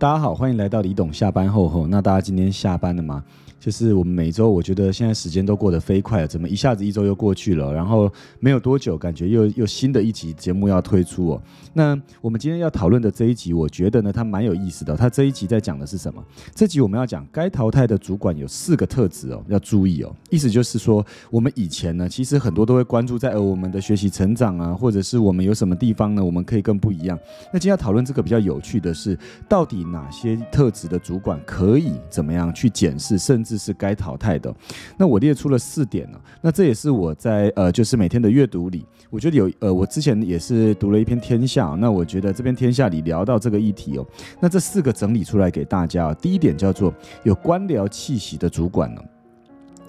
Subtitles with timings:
[0.00, 1.86] 大家好，欢迎来到李董下班后后。
[1.86, 3.22] 那大家今天下班了吗？
[3.60, 7.70] 就是我们每周，我觉得现在时间都过得飞快了，怎么一下子一周又过去了？
[7.70, 11.42] 然后没有多久，感觉又又新的一集节目要推出哦。
[11.74, 14.96] 那我们今天要讨论的这一集，我觉得呢，它蛮有意思的。
[14.96, 16.24] 它这一集在讲的是什么？
[16.54, 20.16] 这集我们要讲该淘汰的主管有四个特质哦，要注意哦。
[20.30, 27.18] 意思就是说，我们以前呢，其实很多都会关注在呃我们的学习成长啊，或者是我们有什么地方呢，我们可以更不一样。
[27.52, 33.49] 那今天要讨论这个比较有趣的是，到底哪些特质的主管可以怎么样去检视，甚至。
[33.50, 34.54] 这是该淘汰的。
[34.96, 36.20] 那我列出了四点呢。
[36.40, 41.66] 那这也是我在呃，就是每天的阅读里，我觉得有呃，我之前也是读了一篇《天下》。
[41.76, 44.06] 那我觉得这篇《天下》里聊到这个议题哦。
[44.40, 46.14] 那这四个整理出来给大家。
[46.14, 49.02] 第一点叫做有官僚气息的主管呢。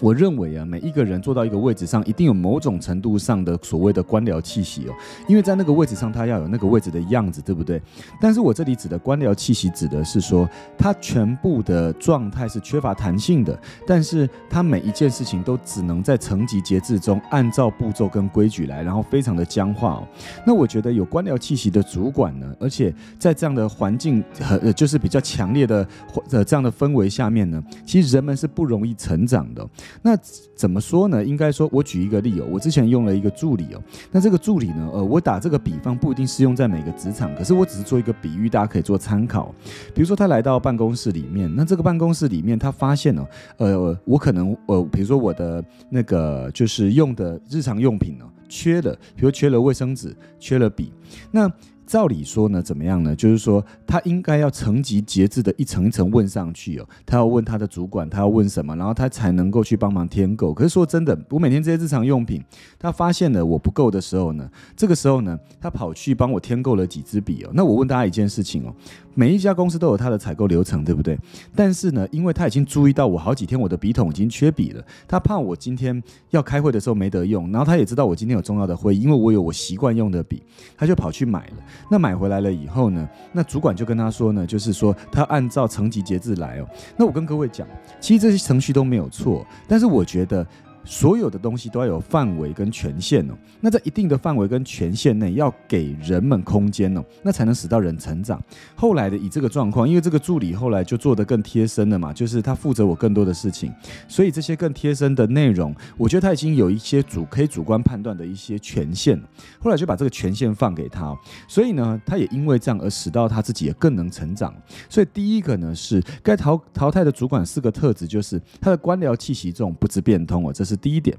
[0.00, 4.92] 我认为啊，每一个人坐到一个位置上，一定有某种程度上的所谓的官僚气息哦，
[5.26, 7.80] 因为在那个位置上，他要有那个位置的样子，对不对？
[8.20, 20.08] 但是我这里指的官僚气息，指的是说，他全部的状态是缺乏弹性的，但是他每一件事情都只能在层级节制中按照步骤跟规矩来，然后非常的僵化哦。
[20.46, 25.88] 那我觉得有官僚气息的主管呢，而且在这样的环境和呃就是比较强烈的
[26.30, 29.66] 呃这样的氛围下面呢，其实人们是不容易成长的。
[30.02, 30.16] 那
[30.54, 31.24] 怎么说呢？
[31.24, 33.82] 应该说，我举一个例哦，我之前用了一个助理哦。
[34.10, 39.54] 那这个助理呢，呃，我打这个比方不一定适用在每个职场，可是我只是做一个比喻，大家可以做参考。
[39.94, 43.26] 比如说，他来到办公室里面，那这个办公室里面，他发现呢，
[43.58, 50.92] 呃，我可能呃，比如说我的那个就是用的日常用品呢，缺了，比如缺了卫生纸，缺了笔，
[51.30, 51.50] 那。
[51.86, 53.14] 照理说呢，怎么样呢？
[53.14, 56.88] 就是说，他应该要层级节制的一层一层问上去哦。
[57.06, 60.52] 他要问他的主管，他要问什么，然后他才能够去帮忙添购。
[60.52, 62.42] 可是说真的，我每天这些日常用品，
[62.78, 67.50] 他发现了我不够的时候呢，这个时候呢，他跑去帮我添购了几支笔哦。
[67.54, 68.74] 那我问大家一件事情哦。
[69.18, 71.18] 每一家公司都有它的采购流程，对不对？
[71.54, 76.00] 但是呢，因为他已经注意到我好几天我的笔筒已经缺笔了，他怕我今天
[76.30, 80.42] 要开会的时候没得用，然后他也知道我今天有重要的会议，因为我有我习惯用的笔，
[80.76, 81.54] 他就跑去买了。
[81.90, 86.68] 那买回来了以后呢，那主管就跟他说呢，就是说他按照层级节制来哦。
[86.98, 87.66] 那我跟各位讲，
[87.98, 90.46] 其实这些程序都没有错，但是我觉得。
[90.86, 98.40] 所有的东西都要有范围跟权限哦，那在一定的范围跟权限内，要给人们空间哦，那才能使到人成长。
[98.76, 103.74] 后来的以这个状况，因为这个助理后来就做得更贴身了嘛，就是他负责我更多的事情，
[104.06, 109.20] 所以这些更贴身的内容，我觉得他已经有一些主可以主观判断的一些权限。
[109.58, 114.54] 后来就把这个权限放给他，所以呢，他也因为这样而使到他自己也更能成长。
[114.88, 120.75] 所以第一个呢是该淘淘汰的主管四个特质，就是他的官僚气息重，不知变通哦，这是。
[120.76, 121.16] 第一点，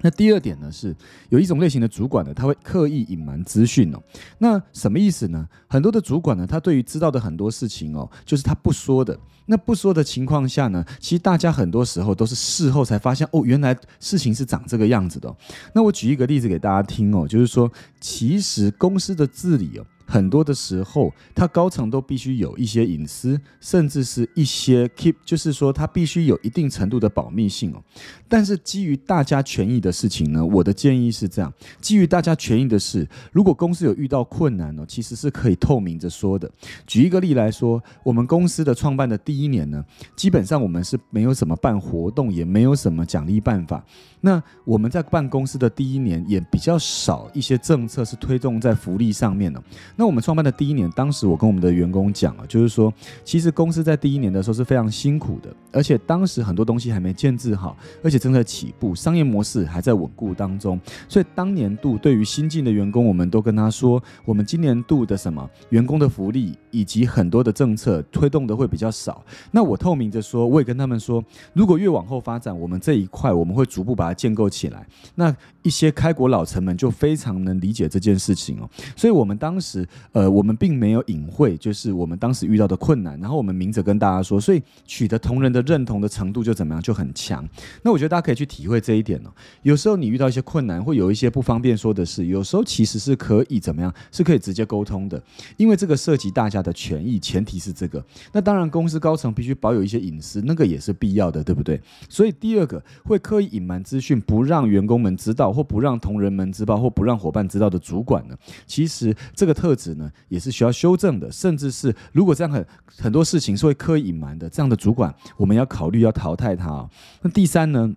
[0.00, 0.70] 那第二点呢？
[0.70, 0.94] 是
[1.30, 4.02] 有一种类型的主管呢，他会刻意隐瞒资讯哦。
[4.38, 5.48] 那什么意思呢？
[5.66, 9.18] 很多的主管呢，他对于知道的很多事情哦，就是他不说的。
[9.46, 15.34] 那不说的情况下呢，其实大家很多时候都是事后才发现哦，原来事情是长这个样子的。
[15.72, 19.86] 那我举一个例子给大家听哦，就是说，其实公司的治理哦。
[20.06, 27.82] 很多的时候，他高层都必须有一些隐私，甚至是一些 keep，就是说他必须有一定程度的保密性哦。
[28.28, 36.50] 但是基于大家权益的事情呢，我的建议是这样：基于大家权益的事，如果公司有遇到困难呢，其实是可以透明着说的。
[36.86, 39.84] 举一个例来说，我们公司的创办的第一年呢，
[40.14, 43.84] 基本上我们是没有什么办活动，也没有什么奖励办法。
[44.20, 49.62] 那我们在办公司的第一年也比较少一些政策是推动在福利上面的。
[49.98, 52.92] 那我们创办的第一年，当时我跟我们的员工讲啊，就是说，
[53.24, 57.74] 其实公司在第一年的时候是非常辛苦的，而且当时很多东西还没建制好，
[58.04, 60.78] 而且正在起步，商业模式还在稳固当中。
[61.08, 69.24] 所以当年度对于新进的员工，我们都跟他说，我们今年度的什么员工的福利以及很多的政策推动的会比较少。
[69.50, 74.86] 那我透明着说，我也跟他们说，如果越往后发展，我们这一块我们会逐步把它建构起来。
[75.14, 79.85] 那一些开国老臣们就非常能理解这件事情哦，所以我们当时。
[80.12, 87.46] 呃，我们并没有隐晦，就是我们当时遇到的困难，然后我们明着跟大家说，所以取得同仁的认同的程度就怎么样，就很强。
[87.82, 89.30] 那我觉得大家可以去体会这一点哦。
[89.62, 95.22] 有时候你遇到一些困难，会有一些不方便说的事，有时候其实是可以怎么样，是可以直接沟通的，
[95.56, 98.04] 因为这个涉及大家的权益，前提是这个。
[98.32, 101.80] 那当然，公司高层必须保有一些隐私，那个也是必要的，对不对？
[102.08, 108.36] 所以第二个会刻意隐瞒资讯，不让员工们知道，或不让同仁们知道，或不让伙伴知道的主管呢，
[108.66, 112.66] 其实这个特质呢，也是需要修正的，甚至是如果这样很
[112.98, 116.88] 很多事情是会刻意隐瞒的，这样的主管，我们要考虑要淘汰他。
[117.20, 117.94] 那第三呢，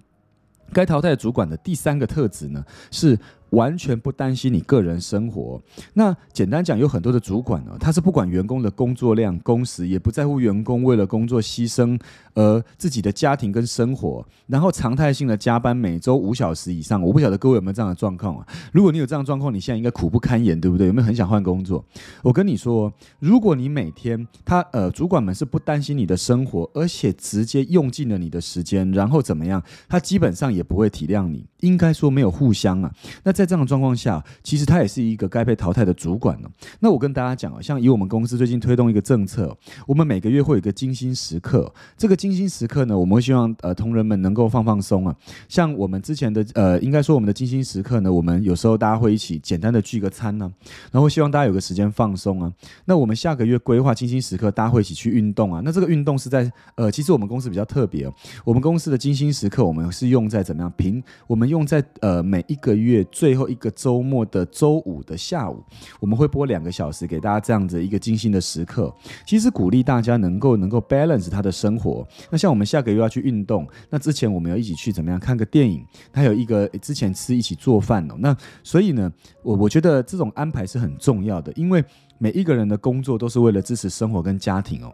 [0.74, 3.18] 该淘汰的主管的第三个特质呢，是
[3.52, 5.62] 完全不担心你个人生活。
[5.94, 12.00] 那简单讲，有很多的主管呢，他是不管员工的工作量、工时，也不在乎员工为了工作牺牲
[12.34, 17.02] 呃自己的家庭跟生活，然后常态性的加班，每周五小时以上。
[17.02, 18.48] 我不晓得各位有没有这样的状况啊？
[18.72, 20.88] 如果你有这样状况，你现在应该苦不堪言，对不对？
[20.88, 21.84] 有没有很想换工作？
[22.22, 29.62] 我跟你说，如果你每天他呃主管们是不担心你的生活，而且直接用尽了你的时间，然后怎么样？
[29.88, 31.46] 他基本上也不会体谅你。
[31.62, 32.92] 应该说没有互相啊。
[33.24, 36.52] 那在这样的状况下，其实他也是一个该被淘汰的主管了。
[36.82, 39.58] 那我跟大家讲啊，像以我们公司最近推动一个政策，
[39.88, 41.74] 我们每个月会有一个精心时刻。
[41.96, 45.16] 这个精心时刻呢，我们会希望呃同仁们能够放放松啊。
[45.48, 50.52] 像我们之前的呃，应该说我们的精心时刻呢，我们有时候大家会一起简单的聚个餐呢，
[50.92, 52.52] 然后希望大家有个时间放松啊。
[52.86, 55.62] 那我们下个月规划精心时刻，大家会一起去运动啊。
[55.64, 58.14] 那这个运动是在呃，其实我们公司比较特别哦，
[58.44, 61.50] 我们公司的精心时刻，我们是用在怎么样平我们。
[61.50, 65.64] 用在呃每一个月最最后一个周末的周五的下午，
[66.00, 68.92] 我们会播两个小时给大家这样子一个精心的时刻。
[69.24, 72.04] 其实鼓励大家能够能够 balance 他的生活。
[72.32, 75.86] 那像我们下个月要去运动，那之前我们要一起去怎么样看个电影？
[76.12, 78.16] 还有一个之前吃一起做饭哦。
[78.18, 81.86] 那所以呢，我我觉得这种安排是很重要的，因为
[82.18, 84.92] 每一个人的工作都是为了支持生活跟家庭哦。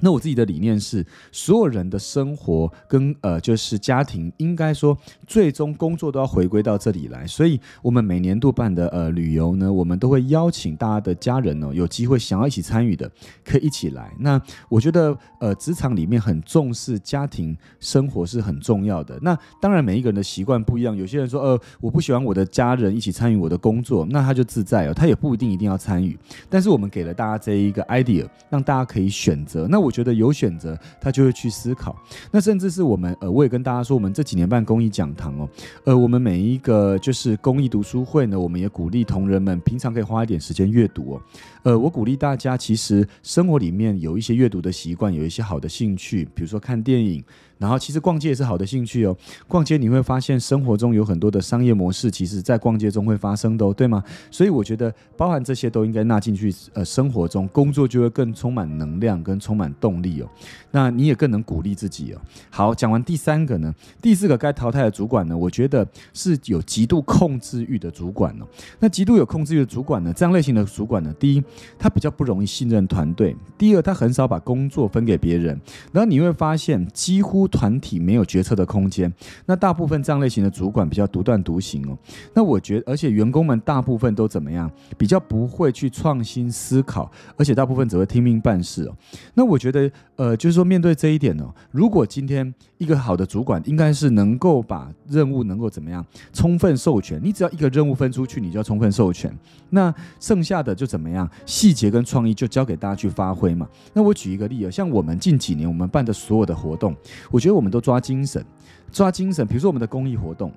[0.00, 4.96] 那我自己的理念是，所有人的生活跟呃，就是家庭，应该说
[5.26, 7.26] 最终工作都要回归到这里来。
[7.26, 13.10] 所以，我们每年度办的呃旅游呢，我们都会邀请大家的家人哦，有机会想要一起参与的，
[13.44, 14.14] 可以一起来。
[14.20, 19.18] 那我觉得呃，职场里面很重视家庭生活是很重要的。
[19.20, 20.96] 那当然，每一个人的习惯不一样。
[20.96, 26.16] 有些人说，呃，我不喜欢我的家人一起参与我的工作，那他就自在哦，他也不一定一定要参与。
[26.48, 29.66] 但是我们给了大家这一个 idea，让大家可以选择。
[29.66, 29.87] 那我。
[29.88, 31.96] 我觉得有选择，他就会去思考。
[32.30, 35.48] 那甚至是我们，呃，我也跟大家说，我们这几年办公益讲堂哦，
[35.84, 41.22] 呃，我们每一个就是公益读书会呢，我们也鼓励同仁们平常可以花一点时间阅读哦。
[41.62, 47.24] 呃，我鼓励大家，其实生活里面有一些阅读的习惯，有一些好的兴趣，比如说看电影。
[47.58, 49.16] 然后其实逛街也是好的兴趣哦。
[49.46, 54.02] 逛街你会发现生活中有很多的商业模式，其实在逛街中会发生的，哦，对吗？
[54.30, 56.54] 所以我觉得包含这些都应该纳进去。
[56.72, 60.28] 呃，生活中工作就会更充满能量跟充满动力哦。
[60.70, 62.20] 那你也更能鼓励自己哦。
[62.48, 68.46] 好，讲完第三个呢，第四个该淘汰的主管呢，我觉得是有极度控制欲的主管哦。
[68.78, 71.42] 那极度有控制欲的主管呢，这样类型的主管呢，第一，
[71.78, 75.58] 他比较不容易信任团队；第二，他很少把工作分给别人。
[75.92, 77.47] 然后你会发现几乎。
[77.48, 79.12] 团体没有决策的空间，
[79.46, 81.98] 那大部分这样类型的主管比较独断独行哦。
[82.34, 84.70] 那我觉得，而且员工们大部分都怎么样？
[84.96, 88.94] 比较不会去创新思考，而且大部分只会听命办事哦。
[89.34, 97.20] 那我觉得，呃，就是说面对这一点呢，如果今天一个好的主管，应该是能够把任务能够怎么样充分授权？
[97.24, 99.36] 你只要一个任务分出去，你就要充分授权。
[99.70, 101.28] 那剩下的就怎么样？
[101.44, 103.68] 细节跟创意就交给大家去发挥嘛。
[103.92, 106.94] 那我举一个例啊，像我们近几年我们办的所有的活动，
[107.32, 107.37] 我。
[107.38, 108.44] 我觉得我们都抓精神，
[108.90, 109.46] 抓精神。
[109.46, 110.52] 比如说我们的公益活动。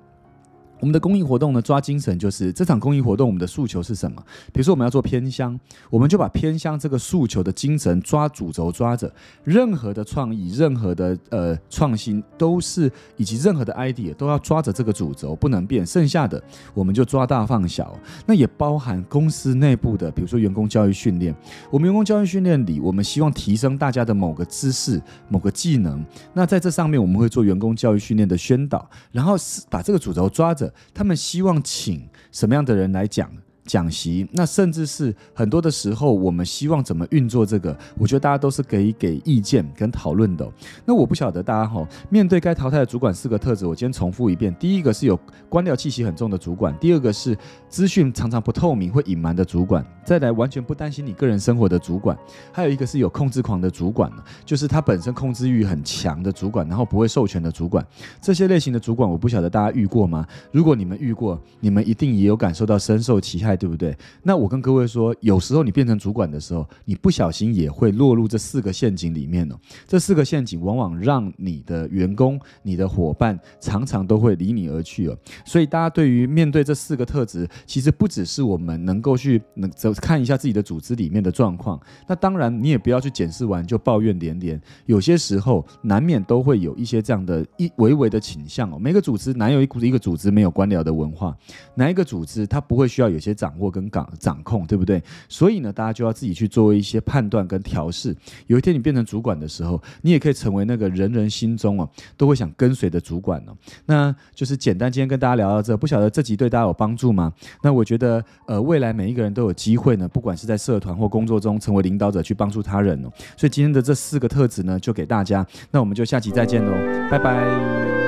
[0.82, 4.20] 我们的公益活动呢，抓精神就是这场公益活动，我们的诉求是什么？
[4.52, 5.56] 比如说我们要做偏乡，
[5.88, 9.08] 我们就把偏乡这个诉求的精神抓主轴抓着，
[9.44, 16.42] 任何的创意、任何的呃创新都是以及任何的 idea 都要抓着这个主轴不能变，剩下的
[16.74, 17.96] 我们就抓大放小。
[18.26, 21.32] 那也包含公司内部的，比如说员工教育训练，
[21.70, 26.04] 我们员工教育训练里，我们希望提升大家的某个知识、某个技能。
[26.34, 30.71] 那在这上面，我们会做员工教育训练的宣导，然后是把这个主轴抓着。
[30.94, 33.30] 他们希望请什么样的人来讲？
[33.64, 40.50] 讲习，那甚至是很多的时候，我们希望怎么运作这个，我觉得大家都是可以给意见跟讨论的。
[40.84, 47.38] 那我不晓得大家哈，面对该淘汰的主管四个特质，我今天重复一遍：第一个是有官僚气息很重的主管；第二个是
[47.68, 52.16] 资讯常常不透明、会隐瞒的主管；再来完全不担心你个人生活的主管；
[52.52, 54.12] 还有一个是有控制狂的主管
[54.44, 57.86] 就是他本身控制欲很强的主管，然后不会授权的主管。
[58.20, 60.26] 这些类型的主管，我不晓得大家遇过吗？
[60.50, 63.51] 如果你们遇过，你们一定也有感受到深受其害。
[63.56, 63.96] 对不对？
[64.22, 69.56] 那我跟各位说，有时候你变成主管的时候，你不小心也会落入这四个陷阱里面哦。
[69.86, 75.18] 这四个陷阱往往让你的员工、你的伙伴常常都会离你而去哦。
[75.44, 81.80] 所以大家对于面对这四个特质，其实不只是我们能够去能走看一下自己的组织里面的状况。
[82.06, 84.60] 那当然，你也不要去检视完就抱怨连连。
[84.86, 88.78] 有些时候难免都会有一些这样的一微微的倾向哦。
[88.78, 91.36] 每个组织哪有一股一个组织没有官僚的文化？
[91.74, 93.32] 哪一个组织它不会需要有些？
[93.42, 95.02] 掌握跟掌掌控，对不对？
[95.28, 98.16] 所以呢，大家就要自己去做一些判断跟调试。
[98.46, 103.56] 有一天你变成主管的时候，你也可以成为那个人人心中哦都会想跟随的主管哦。
[103.86, 107.32] 那就是简单，今天跟大家聊到这，不晓得这集对大家有帮助吗？
[107.64, 113.10] 那我觉得，呃，未来每一个人都有机会呢，不管是在社团或工作中成为领导者，去帮助他人哦。
[113.36, 115.44] 所以今天的这四个特质呢，就给大家。
[115.72, 116.72] 那我们就下期再见喽，
[117.10, 118.01] 拜拜。